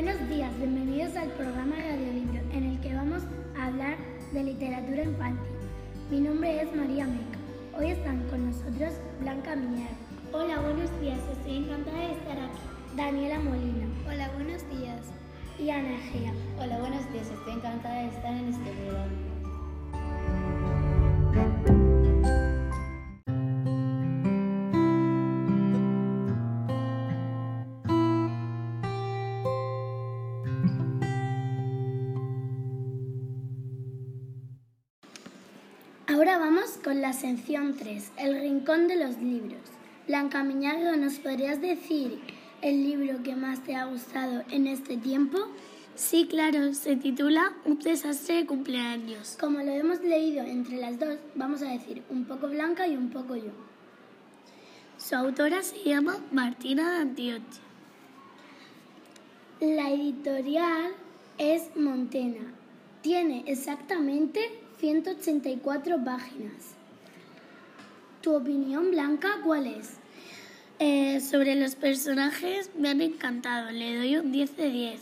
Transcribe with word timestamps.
Buenos 0.00 0.28
días, 0.28 0.56
bienvenidos 0.58 1.16
al 1.16 1.28
programa 1.30 1.74
Radio 1.74 2.12
Libro, 2.12 2.40
en 2.52 2.70
el 2.70 2.80
que 2.80 2.94
vamos 2.94 3.24
a 3.58 3.66
hablar 3.66 3.96
de 4.32 4.44
literatura 4.44 5.02
infantil. 5.02 5.52
Mi 6.08 6.20
nombre 6.20 6.62
es 6.62 6.72
María 6.72 7.04
Meca. 7.04 7.38
Hoy 7.76 7.90
están 7.90 8.22
con 8.30 8.46
nosotros 8.46 8.92
Blanca 9.18 9.56
Miñar. 9.56 9.90
Hola, 10.32 10.60
buenos 10.60 10.88
días, 11.00 11.18
estoy 11.32 11.56
encantada 11.56 11.98
de 11.98 12.12
estar 12.12 12.38
aquí. 12.38 12.60
Daniela 12.96 13.40
Molina. 13.40 13.88
Hola, 14.06 14.30
buenos 14.36 14.62
días. 14.70 15.00
Y 15.58 15.68
Ana 15.68 15.96
Egea. 15.96 16.32
Hola, 16.60 16.78
buenos 16.78 17.12
días, 17.12 17.28
estoy 17.32 17.54
encantada 17.54 18.02
de 18.02 18.06
estar 18.06 18.32
en 18.34 18.48
este 18.50 18.70
programa. 18.70 19.37
Ahora 36.18 36.36
vamos 36.36 36.80
con 36.82 37.00
la 37.00 37.12
sección 37.12 37.76
3, 37.76 38.10
El 38.16 38.40
Rincón 38.40 38.88
de 38.88 38.96
los 38.96 39.18
Libros. 39.18 39.60
Blanca 40.08 40.42
Miñarro, 40.42 40.96
¿nos 40.96 41.20
podrías 41.20 41.60
decir 41.60 42.18
el 42.60 42.82
libro 42.82 43.22
que 43.22 43.36
más 43.36 43.62
te 43.62 43.76
ha 43.76 43.84
gustado 43.84 44.42
en 44.50 44.66
este 44.66 44.96
tiempo? 44.96 45.38
Sí, 45.94 46.26
claro, 46.28 46.74
se 46.74 46.96
titula 46.96 47.52
Un 47.64 47.78
desastre 47.78 48.34
de 48.34 48.46
cumpleaños. 48.46 49.36
Como 49.38 49.60
lo 49.60 49.70
hemos 49.70 50.00
leído 50.00 50.42
entre 50.44 50.78
las 50.78 50.98
dos, 50.98 51.18
vamos 51.36 51.62
a 51.62 51.66
decir 51.66 52.02
un 52.10 52.24
poco 52.24 52.48
Blanca 52.48 52.88
y 52.88 52.96
un 52.96 53.10
poco 53.10 53.36
yo. 53.36 53.52
Su 54.98 55.14
autora 55.14 55.62
se 55.62 55.84
llama 55.84 56.18
Martina 56.32 57.04
de. 57.04 57.40
La 59.60 59.88
editorial 59.92 60.90
es 61.38 61.76
Montena. 61.76 62.52
Tiene 63.02 63.44
exactamente 63.46 64.66
184 64.78 66.04
páginas. 66.04 66.74
¿Tu 68.22 68.34
opinión, 68.34 68.90
Blanca, 68.92 69.40
cuál 69.44 69.66
es? 69.66 69.94
Eh, 70.78 71.20
sobre 71.20 71.56
los 71.56 71.74
personajes 71.74 72.70
me 72.78 72.88
han 72.88 73.00
encantado, 73.00 73.72
le 73.72 73.96
doy 73.96 74.16
un 74.16 74.30
10 74.30 74.56
de 74.56 74.70
10. 74.70 75.00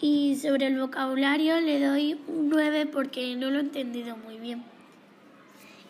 Y 0.00 0.36
sobre 0.36 0.66
el 0.66 0.78
vocabulario 0.78 1.58
le 1.60 1.84
doy 1.84 2.20
un 2.28 2.50
9 2.50 2.86
porque 2.86 3.34
no 3.36 3.50
lo 3.50 3.58
he 3.58 3.62
entendido 3.62 4.16
muy 4.16 4.38
bien. 4.38 4.62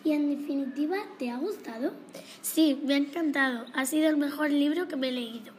¿Y 0.05 0.13
en 0.13 0.31
definitiva 0.31 0.97
te 1.19 1.31
ha 1.31 1.39
gustado? 1.39 1.93
Sí, 2.41 2.81
me 2.85 2.95
ha 2.95 2.99
encantado. 2.99 3.67
Ha 3.75 3.85
sido 3.85 4.09
el 4.09 4.17
mejor 4.17 4.51
libro 4.51 4.87
que 4.87 4.97
me 4.97 5.09
he 5.09 5.13
leído. 5.13 5.53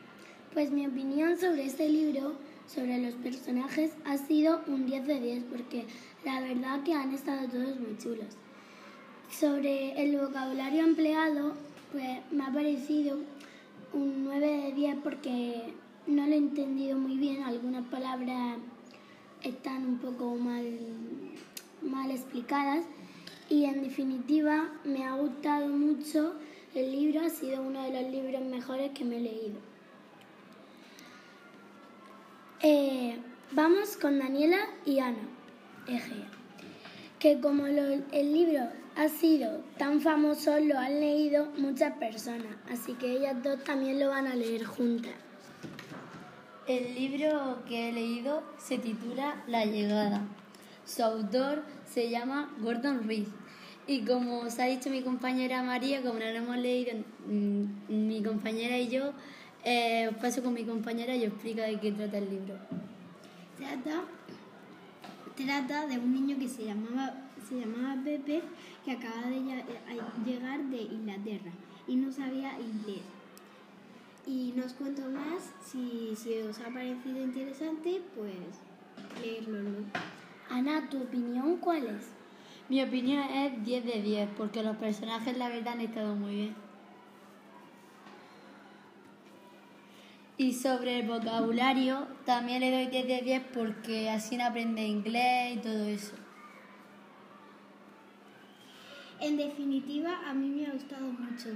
Pues 0.54 0.72
mi 0.72 0.88
opinión 0.88 1.38
sobre 1.38 1.66
este 1.66 1.90
libro, 1.90 2.36
sobre 2.74 3.00
los 3.00 3.16
personajes, 3.16 3.92
ha 4.06 4.18
sido 4.18 4.62
un 4.68 4.86
10 4.86 5.08
de 5.08 5.20
10 5.20 5.44
porque 5.46 5.86
la 6.24 6.40
verdad 6.42 6.84
que 6.84 6.94
han 6.94 7.14
estado 7.14 7.48
todos 7.48 7.80
muy 7.80 7.98
chulos. 7.98 8.38
Sobre 9.32 10.02
el 10.02 10.18
vocabulario 10.18 10.84
empleado, 10.84 11.54
pues 11.92 12.20
me 12.32 12.44
ha 12.44 12.54
parecido 12.54 13.18
un 13.94 14.24
9 14.24 14.48
de 14.48 14.74
10 14.74 14.98
porque 15.04 15.74
no 16.06 16.28
lo 16.28 16.34
he 16.34 16.38
entendido 16.38 16.98
muy 16.98 17.18
bien. 17.18 17.44
Algunas 17.44 17.86
palabras 17.88 18.58
están 19.44 19.86
un 19.86 19.98
poco 19.98 20.36
mal, 20.36 20.66
mal 21.82 22.12
explicadas. 22.12 22.86
Y 23.50 23.66
en 23.66 23.82
definitiva 23.82 24.70
me 24.84 25.06
ha 25.06 25.16
gustado 25.16 25.68
mucho 25.70 26.36
el 26.76 26.92
libro, 26.92 27.22
ha 27.22 27.30
sido 27.30 27.64
uno 27.64 27.82
de 27.82 28.00
los 28.00 28.12
libros 28.12 28.44
mejores 28.44 28.92
que 28.92 29.04
me 29.04 29.18
he 29.18 29.22
leído. 29.22 29.60
Eh, 32.62 33.18
vamos 33.52 33.96
con 33.96 34.20
Daniela 34.20 34.58
y 34.86 35.00
Ana 35.00 35.30
Egea, 35.88 36.28
que 37.18 37.40
como 37.40 37.66
el 37.68 38.34
libro 38.34 38.68
ha 38.98 39.08
sido 39.08 39.64
tan 39.78 40.02
famoso, 40.02 40.60
lo 40.60 40.78
han 40.78 41.00
leído 41.00 41.46
muchas 41.58 41.94
personas, 41.94 42.58
así 42.70 42.96
que 42.96 43.14
ellas 43.14 43.42
dos 43.42 43.64
también 43.64 43.98
lo 43.98 44.10
van 44.10 44.28
a 44.28 44.36
leer 44.36 44.66
juntas. 44.66 45.14
El 46.68 46.96
libro 46.96 47.64
que 47.66 47.90
he 47.90 47.94
leído 47.94 48.44
se 48.58 48.78
titula 48.78 49.42
La 49.48 49.64
llegada. 49.64 50.28
Su 50.84 51.04
autor 51.04 51.64
se 51.86 52.10
llama 52.10 52.54
Gordon 52.60 53.08
Reed. 53.08 53.28
Y 53.88 54.02
como 54.02 54.42
os 54.42 54.60
ha 54.60 54.66
dicho 54.66 54.90
mi 54.90 55.02
compañera 55.02 55.64
María, 55.64 56.02
como 56.02 56.20
no 56.20 56.26
lo 56.26 56.26
hemos 56.26 56.58
leído, 56.58 56.92
mm, 57.26 57.64
mi 57.88 58.22
compañera 58.22 58.78
y 58.78 58.90
yo, 58.90 59.14
eh, 59.64 60.08
os 60.10 60.16
paso 60.18 60.42
con 60.44 60.54
mi 60.54 60.64
compañera 60.64 61.16
y 61.16 61.26
os 61.26 61.34
explico 61.34 61.62
de 61.62 61.80
qué 61.80 61.92
trata 61.92 62.18
el 62.18 62.30
libro. 62.30 62.56
Trata, 63.58 64.04
trata 65.36 65.88
de 65.88 65.98
un 65.98 66.14
niño 66.14 66.38
que 66.40 66.48
se 66.48 66.66
llamaba, 66.66 67.14
se 67.48 67.60
llamaba 67.60 68.02
Pepe, 68.04 68.42
que 68.86 68.92
acaba 68.92 69.28
de 69.28 69.40
llegar 70.26 70.64
de 70.64 70.82
Inglaterra 70.82 71.52
y 71.88 71.96
no 71.96 72.12
sabía 72.12 72.58
inglés. 72.60 73.02
Y 74.26 74.54
no 74.56 74.66
os 74.66 74.74
cuento 74.74 75.02
más, 75.10 75.54
si, 75.66 76.14
si 76.16 76.38
os 76.40 76.60
ha 76.60 76.70
parecido 76.70 77.22
interesante, 77.22 78.02
pues 78.16 78.32
leerlo. 79.22 79.86
Ana, 80.50 80.88
¿tu 80.90 81.02
opinión 81.02 81.58
cuál 81.58 81.88
es? 81.88 82.10
Mi 82.70 82.84
opinión 82.84 83.24
es 83.24 83.64
10 83.66 83.86
de 83.86 84.02
10, 84.02 84.30
porque 84.38 84.62
los 84.62 84.78
personajes 84.78 85.36
la 85.38 85.50
verdad 85.50 85.74
han 85.74 85.82
estado 85.82 86.16
muy 86.16 86.36
bien. 86.36 86.69
Y 90.40 90.54
sobre 90.54 91.00
el 91.02 91.06
vocabulario, 91.06 92.08
también 92.26 92.62
le 92.62 92.72
doy 92.72 92.88
10 92.88 93.08
de 93.08 93.22
10 93.24 93.44
porque 93.54 94.10
así 94.10 94.40
aprende 94.40 94.88
inglés 94.88 95.58
y 95.58 95.60
todo 95.60 95.86
eso. 95.86 96.14
En 99.20 99.36
definitiva, 99.36 100.18
a 100.26 100.34
mí 100.34 100.48
me 100.48 100.68
ha 100.68 100.72
gustado 100.72 101.08
mucho. 101.08 101.50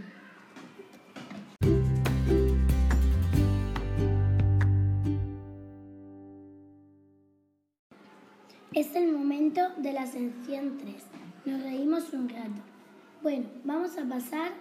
Es 8.74 8.94
el 8.96 9.14
momento 9.14 9.62
de 9.78 9.94
la 9.94 10.06
sección 10.06 10.78
3. 10.78 10.96
Nos 11.46 11.64
reímos 11.64 12.12
un 12.12 12.28
rato. 12.28 12.62
Bueno, 13.22 13.46
vamos 13.64 13.98
a 13.98 14.04
pasar 14.04 14.52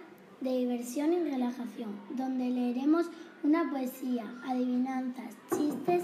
de 0.43 0.57
diversión 0.57 1.13
y 1.13 1.19
relajación, 1.19 1.95
donde 2.11 2.49
leeremos 2.49 3.07
una 3.43 3.71
poesía, 3.71 4.25
adivinanzas, 4.45 5.33
chistes 5.55 6.03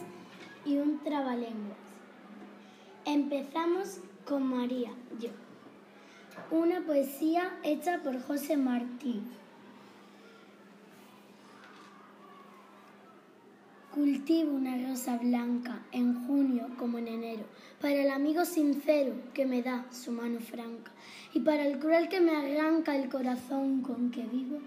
y 0.65 0.77
un 0.77 0.99
trabalenguas. 1.03 1.77
Empezamos 3.05 3.99
con 4.25 4.43
María, 4.43 4.91
yo. 5.19 5.29
Una 6.51 6.81
poesía 6.81 7.51
hecha 7.63 8.01
por 8.01 8.21
José 8.21 8.55
Martín. 8.55 9.23
Cultivo 13.99 14.53
una 14.53 14.77
rosa 14.77 15.17
blanca 15.17 15.81
en 15.91 16.25
junio 16.25 16.69
como 16.77 16.99
en 16.99 17.09
enero, 17.09 17.43
para 17.81 17.95
el 17.95 18.09
amigo 18.09 18.45
sincero 18.45 19.13
que 19.33 19.45
me 19.45 19.61
da 19.61 19.87
su 19.91 20.13
mano 20.13 20.39
franca, 20.39 20.89
y 21.33 21.41
para 21.41 21.67
el 21.67 21.79
cruel 21.79 22.07
que 22.07 22.21
me 22.21 22.33
arranca 22.33 22.95
el 22.95 23.09
corazón 23.09 23.81
con 23.81 24.09
que 24.09 24.23
vivo, 24.23 24.59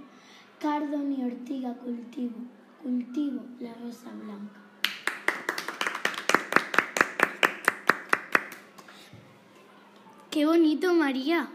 cardo 0.60 0.98
ni 0.98 1.24
ortiga 1.24 1.72
cultivo, 1.72 2.36
cultivo 2.82 3.40
la 3.58 3.72
rosa 3.72 4.10
blanca. 4.10 4.60
¡Qué 10.30 10.44
bonito, 10.44 10.92
María! 10.92 11.48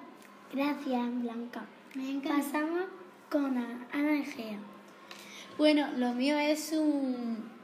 Gracias, 0.52 1.22
Blanca. 1.22 1.68
Me 1.94 2.10
encanta. 2.10 2.38
Pasamos 2.38 2.86
con 3.30 3.56
Ana 3.56 4.20
Egea. 4.20 4.58
Bueno, 5.60 5.88
lo 5.98 6.14
mío 6.14 6.38
es 6.38 6.72
un, 6.72 7.57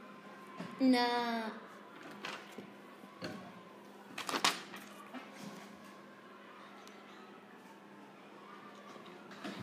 una 0.80 1.52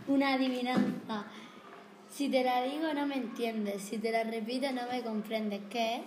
una 0.08 0.34
adivinanza. 0.34 1.26
Si 2.10 2.30
te 2.30 2.44
la 2.44 2.62
digo 2.64 2.94
no 2.94 3.08
me 3.08 3.16
entiendes, 3.16 3.82
si 3.82 3.98
te 3.98 4.12
la 4.12 4.24
repito 4.24 4.72
no 4.72 4.88
me 4.92 5.02
comprendes. 5.04 5.62
¿Qué 5.70 5.96
es? 5.96 6.02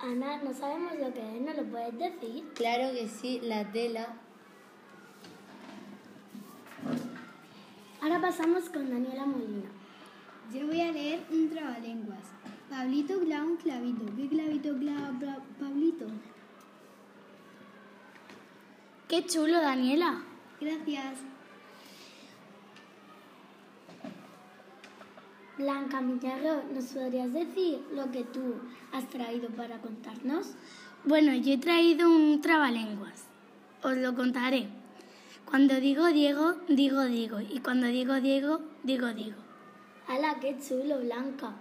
Ana, 0.00 0.42
no 0.42 0.52
sabemos 0.52 0.92
lo 0.98 1.12
que 1.12 1.20
es, 1.20 1.40
¿no 1.40 1.52
lo 1.54 1.68
puedes 1.70 1.98
decir? 1.98 2.44
Claro 2.54 2.92
que 2.92 3.08
sí, 3.08 3.40
la 3.42 3.64
tela. 3.72 4.14
Ahora 8.00 8.20
pasamos 8.20 8.68
con 8.70 8.88
Daniela 8.88 9.26
Molina. 9.26 9.68
Yo 10.54 10.66
voy 10.66 10.80
a 10.80 10.92
leer 10.92 11.20
un 11.30 11.50
trabalenguas. 11.50 12.38
Pablito 12.68 13.18
clava 13.20 13.44
un 13.44 13.56
clavito. 13.56 14.04
¿Qué 14.16 14.28
clavito 14.28 14.76
clava 14.78 15.38
Pablito? 15.58 16.06
¡Qué 19.08 19.24
chulo, 19.24 19.60
Daniela! 19.60 20.22
Gracias. 20.60 21.18
Blanca 25.56 26.00
Millarro, 26.00 26.62
¿nos 26.72 26.84
podrías 26.84 27.32
decir 27.32 27.80
lo 27.92 28.10
que 28.12 28.22
tú 28.24 28.56
has 28.92 29.08
traído 29.08 29.48
para 29.48 29.78
contarnos? 29.78 30.54
Bueno, 31.04 31.34
yo 31.34 31.54
he 31.54 31.58
traído 31.58 32.10
un 32.10 32.40
trabalenguas. 32.40 33.24
Os 33.82 33.96
lo 33.96 34.14
contaré. 34.14 34.68
Cuando 35.46 35.80
digo 35.80 36.06
Diego, 36.08 36.56
digo 36.68 37.04
digo. 37.04 37.40
Y 37.40 37.60
cuando 37.60 37.86
digo 37.86 38.20
Diego, 38.20 38.60
digo 38.82 39.08
digo. 39.14 39.38
¡Hala, 40.06 40.38
qué 40.38 40.58
chulo, 40.60 41.00
Blanca! 41.00 41.54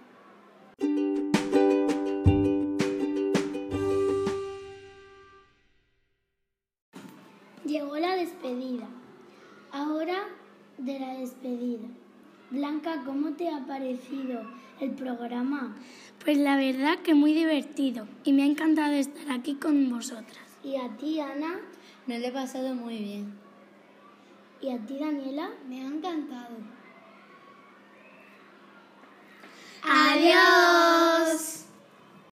Llegó 7.67 7.97
la 7.97 8.15
despedida. 8.15 8.87
Ahora 9.73 10.23
de 10.77 10.99
la 10.99 11.15
despedida. 11.15 11.87
Blanca, 12.49 13.03
¿cómo 13.05 13.33
te 13.33 13.49
ha 13.49 13.65
parecido 13.65 14.43
el 14.79 14.91
programa? 14.91 15.75
Pues 16.23 16.37
la 16.37 16.55
verdad 16.55 16.99
que 16.99 17.13
muy 17.13 17.33
divertido 17.33 18.07
y 18.23 18.31
me 18.31 18.43
ha 18.43 18.45
encantado 18.45 18.93
estar 18.93 19.29
aquí 19.31 19.55
con 19.55 19.89
vosotras. 19.89 20.45
¿Y 20.63 20.77
a 20.77 20.95
ti, 20.95 21.19
Ana? 21.19 21.59
Me 22.05 22.19
lo 22.19 22.27
he 22.27 22.31
pasado 22.31 22.73
muy 22.73 22.99
bien. 22.99 23.33
¿Y 24.61 24.69
a 24.69 24.77
ti, 24.77 24.97
Daniela? 24.97 25.49
Me 25.67 25.81
ha 25.81 25.87
encantado. 25.87 26.76
¡Adiós! 29.83 31.06